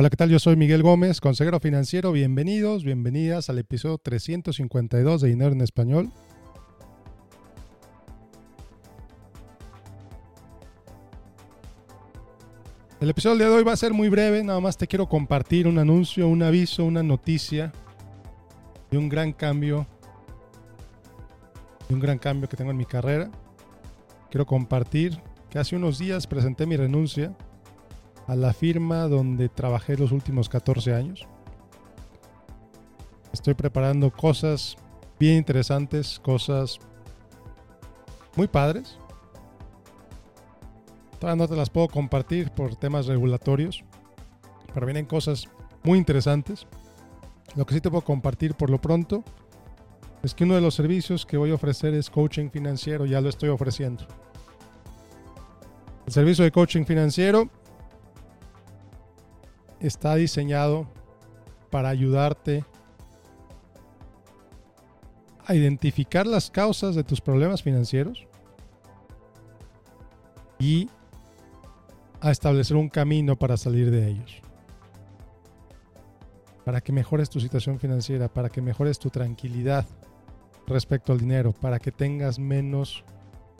Hola, 0.00 0.10
¿qué 0.10 0.16
tal? 0.16 0.30
Yo 0.30 0.38
soy 0.38 0.54
Miguel 0.54 0.84
Gómez, 0.84 1.20
consejero 1.20 1.58
financiero. 1.58 2.12
Bienvenidos, 2.12 2.84
bienvenidas 2.84 3.50
al 3.50 3.58
episodio 3.58 3.98
352 3.98 5.22
de 5.22 5.28
Dinero 5.28 5.50
en 5.50 5.60
Español. 5.60 6.12
El 13.00 13.10
episodio 13.10 13.38
de 13.38 13.50
hoy 13.50 13.64
va 13.64 13.72
a 13.72 13.76
ser 13.76 13.92
muy 13.92 14.08
breve, 14.08 14.44
nada 14.44 14.60
más 14.60 14.76
te 14.76 14.86
quiero 14.86 15.08
compartir 15.08 15.66
un 15.66 15.80
anuncio, 15.80 16.28
un 16.28 16.44
aviso, 16.44 16.84
una 16.84 17.02
noticia 17.02 17.72
de 18.92 18.98
un 18.98 19.08
gran 19.08 19.32
cambio, 19.32 19.84
de 21.88 21.94
un 21.96 22.00
gran 22.00 22.18
cambio 22.18 22.48
que 22.48 22.56
tengo 22.56 22.70
en 22.70 22.76
mi 22.76 22.86
carrera. 22.86 23.32
Quiero 24.30 24.46
compartir 24.46 25.20
que 25.50 25.58
hace 25.58 25.74
unos 25.74 25.98
días 25.98 26.28
presenté 26.28 26.66
mi 26.66 26.76
renuncia 26.76 27.36
a 28.28 28.36
la 28.36 28.52
firma 28.52 29.08
donde 29.08 29.48
trabajé 29.48 29.96
los 29.96 30.12
últimos 30.12 30.50
14 30.50 30.94
años. 30.94 31.26
Estoy 33.32 33.54
preparando 33.54 34.10
cosas 34.10 34.76
bien 35.18 35.38
interesantes, 35.38 36.20
cosas 36.20 36.78
muy 38.36 38.46
padres. 38.46 38.98
Todavía 41.18 41.42
no 41.42 41.48
te 41.48 41.56
las 41.56 41.70
puedo 41.70 41.88
compartir 41.88 42.50
por 42.50 42.76
temas 42.76 43.06
regulatorios, 43.06 43.82
pero 44.74 44.84
vienen 44.84 45.06
cosas 45.06 45.46
muy 45.82 45.98
interesantes. 45.98 46.66
Lo 47.56 47.64
que 47.64 47.74
sí 47.74 47.80
te 47.80 47.88
puedo 47.88 48.04
compartir 48.04 48.54
por 48.54 48.68
lo 48.68 48.78
pronto 48.78 49.24
es 50.22 50.34
que 50.34 50.44
uno 50.44 50.54
de 50.54 50.60
los 50.60 50.74
servicios 50.74 51.24
que 51.24 51.38
voy 51.38 51.50
a 51.50 51.54
ofrecer 51.54 51.94
es 51.94 52.10
coaching 52.10 52.50
financiero, 52.50 53.06
ya 53.06 53.22
lo 53.22 53.30
estoy 53.30 53.48
ofreciendo. 53.48 54.06
El 56.06 56.12
servicio 56.12 56.44
de 56.44 56.52
coaching 56.52 56.84
financiero 56.84 57.48
está 59.80 60.14
diseñado 60.14 60.86
para 61.70 61.88
ayudarte 61.88 62.64
a 65.46 65.54
identificar 65.54 66.26
las 66.26 66.50
causas 66.50 66.94
de 66.94 67.04
tus 67.04 67.20
problemas 67.20 67.62
financieros 67.62 68.26
y 70.58 70.90
a 72.20 72.30
establecer 72.30 72.76
un 72.76 72.88
camino 72.88 73.36
para 73.36 73.56
salir 73.56 73.90
de 73.90 74.08
ellos. 74.08 74.42
Para 76.64 76.80
que 76.80 76.92
mejores 76.92 77.30
tu 77.30 77.40
situación 77.40 77.78
financiera, 77.78 78.28
para 78.28 78.50
que 78.50 78.60
mejores 78.60 78.98
tu 78.98 79.08
tranquilidad 79.08 79.86
respecto 80.66 81.12
al 81.12 81.20
dinero, 81.20 81.52
para 81.52 81.78
que 81.78 81.92
tengas 81.92 82.38
menos 82.38 83.04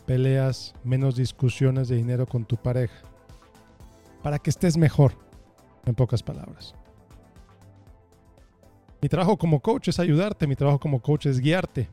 peleas, 0.05 0.75
menos 0.85 1.17
discusiones 1.17 1.89
de 1.89 1.97
dinero 1.97 2.27
con 2.27 2.45
tu 2.45 2.57
pareja, 2.57 3.01
para 4.23 4.39
que 4.39 4.51
estés 4.51 4.77
mejor 4.77 5.28
en 5.89 5.95
pocas 5.95 6.23
palabras. 6.23 6.75
Mi 9.01 9.09
trabajo 9.09 9.37
como 9.37 9.61
coach 9.61 9.89
es 9.89 9.99
ayudarte, 10.01 10.47
mi 10.47 10.57
trabajo 10.57 10.81
como 10.81 11.01
coach 11.01 11.27
es 11.27 11.41
guiarte. 11.41 11.89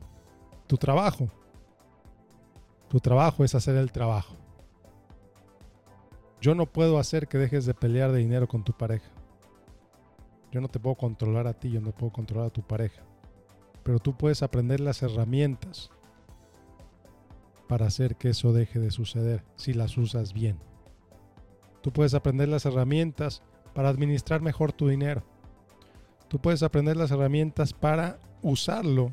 Tu 0.66 0.76
trabajo, 0.76 1.28
tu 2.88 2.98
trabajo 2.98 3.44
es 3.44 3.54
hacer 3.54 3.76
el 3.76 3.92
trabajo. 3.92 4.34
Yo 6.40 6.54
no 6.54 6.66
puedo 6.66 6.98
hacer 6.98 7.28
que 7.28 7.38
dejes 7.38 7.66
de 7.66 7.74
pelear 7.74 8.12
de 8.12 8.18
dinero 8.18 8.48
con 8.48 8.64
tu 8.64 8.72
pareja. 8.72 9.10
Yo 10.50 10.60
no 10.60 10.68
te 10.68 10.78
puedo 10.78 10.96
controlar 10.96 11.46
a 11.46 11.54
ti, 11.54 11.70
yo 11.70 11.80
no 11.80 11.92
puedo 11.92 12.12
controlar 12.12 12.48
a 12.48 12.52
tu 12.52 12.62
pareja. 12.62 13.02
Pero 13.82 13.98
tú 13.98 14.16
puedes 14.16 14.42
aprender 14.42 14.80
las 14.80 15.02
herramientas 15.02 15.90
para 17.68 17.86
hacer 17.86 18.16
que 18.16 18.30
eso 18.30 18.52
deje 18.52 18.78
de 18.78 18.90
suceder 18.90 19.44
si 19.56 19.72
las 19.72 19.96
usas 19.96 20.32
bien. 20.32 20.58
Tú 21.82 21.92
puedes 21.92 22.14
aprender 22.14 22.48
las 22.48 22.66
herramientas 22.66 23.42
para 23.76 23.90
administrar 23.90 24.40
mejor 24.40 24.72
tu 24.72 24.88
dinero. 24.88 25.22
Tú 26.28 26.38
puedes 26.38 26.62
aprender 26.62 26.96
las 26.96 27.10
herramientas 27.10 27.74
para 27.74 28.18
usarlo 28.40 29.12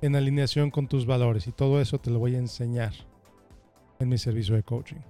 en 0.00 0.14
alineación 0.14 0.70
con 0.70 0.86
tus 0.86 1.04
valores 1.04 1.48
y 1.48 1.52
todo 1.52 1.80
eso 1.80 1.98
te 1.98 2.12
lo 2.12 2.20
voy 2.20 2.36
a 2.36 2.38
enseñar 2.38 2.92
en 3.98 4.08
mi 4.08 4.18
servicio 4.18 4.54
de 4.54 4.62
coaching. 4.62 5.00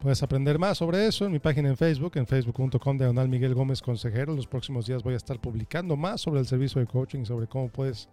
Puedes 0.00 0.22
aprender 0.22 0.58
más 0.58 0.76
sobre 0.76 1.06
eso 1.06 1.24
en 1.24 1.32
mi 1.32 1.38
página 1.38 1.70
en 1.70 1.78
Facebook, 1.78 2.12
en 2.16 2.26
facebook.com 2.26 2.98
diagonal 2.98 3.30
Miguel 3.30 3.54
Gómez 3.54 3.80
Consejero. 3.80 4.36
Los 4.36 4.46
próximos 4.46 4.84
días 4.84 5.02
voy 5.02 5.14
a 5.14 5.16
estar 5.16 5.40
publicando 5.40 5.96
más 5.96 6.20
sobre 6.20 6.40
el 6.40 6.46
servicio 6.46 6.78
de 6.82 6.86
coaching, 6.86 7.24
sobre 7.24 7.46
cómo 7.46 7.70
puedes 7.70 8.10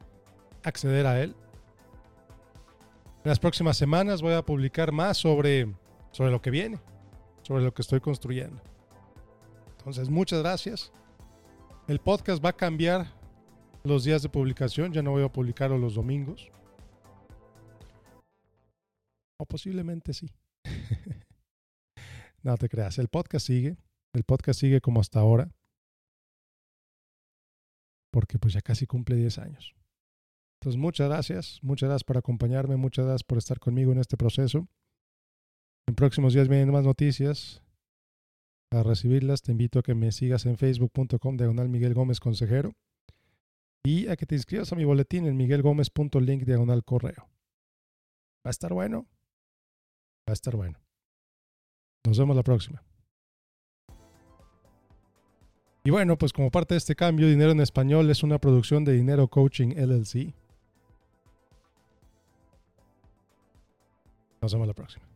acceder 0.63 1.05
a 1.05 1.21
él. 1.21 1.35
En 3.25 3.29
las 3.29 3.39
próximas 3.39 3.75
semanas 3.75 4.21
voy 4.21 4.35
a 4.35 4.45
publicar 4.45 4.93
más 4.93 5.17
sobre, 5.17 5.69
sobre 6.11 6.31
lo 6.31 6.41
que 6.41 6.51
viene, 6.51 6.79
sobre 7.49 7.63
lo 7.63 7.73
que 7.73 7.81
estoy 7.81 7.99
construyendo. 7.99 8.61
Entonces, 9.79 10.07
muchas 10.07 10.43
gracias. 10.43 10.91
El 11.87 11.97
podcast 11.97 12.45
va 12.45 12.49
a 12.49 12.55
cambiar 12.55 13.07
los 13.83 14.03
días 14.03 14.21
de 14.21 14.29
publicación, 14.29 14.93
ya 14.93 15.01
no 15.01 15.09
voy 15.09 15.23
a 15.23 15.31
publicarlo 15.31 15.79
los 15.79 15.95
domingos. 15.95 16.51
O 19.39 19.47
posiblemente 19.47 20.13
sí. 20.13 20.29
no 22.43 22.55
te 22.55 22.69
creas, 22.69 22.99
el 22.99 23.07
podcast 23.07 23.47
sigue. 23.47 23.77
El 24.13 24.25
podcast 24.25 24.59
sigue 24.59 24.79
como 24.79 24.99
hasta 24.99 25.19
ahora. 25.19 25.49
Porque 28.11 28.37
pues 28.37 28.53
ya 28.53 28.61
casi 28.61 28.85
cumple 28.85 29.15
10 29.15 29.39
años. 29.39 29.75
Entonces, 30.61 30.79
muchas 30.79 31.09
gracias. 31.09 31.59
Muchas 31.63 31.89
gracias 31.89 32.03
por 32.03 32.17
acompañarme. 32.17 32.75
Muchas 32.75 33.05
gracias 33.05 33.23
por 33.23 33.39
estar 33.39 33.59
conmigo 33.59 33.91
en 33.91 33.97
este 33.97 34.17
proceso. 34.17 34.67
En 35.89 35.95
próximos 35.95 36.35
días 36.35 36.47
vienen 36.47 36.71
más 36.71 36.83
noticias. 36.83 37.63
Para 38.69 38.83
recibirlas 38.83 39.41
te 39.41 39.51
invito 39.51 39.79
a 39.79 39.81
que 39.81 39.95
me 39.95 40.11
sigas 40.11 40.45
en 40.45 40.55
facebook.com 40.55 41.35
diagonal 41.35 41.67
Miguel 41.67 41.95
Gómez 41.95 42.19
Consejero 42.19 42.73
y 43.83 44.07
a 44.07 44.15
que 44.15 44.27
te 44.27 44.35
inscribas 44.35 44.71
a 44.71 44.75
mi 44.75 44.85
boletín 44.85 45.25
en 45.25 45.35
miguelgomez.link 45.35 46.43
diagonal 46.43 46.83
correo. 46.83 47.27
Va 48.45 48.49
a 48.49 48.49
estar 48.51 48.71
bueno. 48.71 49.07
Va 50.29 50.31
a 50.31 50.33
estar 50.33 50.55
bueno. 50.55 50.79
Nos 52.05 52.19
vemos 52.19 52.35
la 52.35 52.43
próxima. 52.43 52.83
Y 55.83 55.89
bueno, 55.89 56.19
pues 56.19 56.33
como 56.33 56.51
parte 56.51 56.75
de 56.75 56.77
este 56.77 56.95
cambio, 56.95 57.27
Dinero 57.27 57.49
en 57.49 57.61
Español 57.61 58.11
es 58.11 58.21
una 58.21 58.37
producción 58.37 58.85
de 58.85 58.93
Dinero 58.93 59.27
Coaching 59.27 59.69
LLC. 59.69 60.35
Nos 64.39 64.53
vemos 64.53 64.67
la 64.67 64.75
próxima. 64.75 65.09